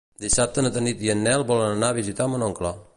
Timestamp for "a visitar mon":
1.95-2.47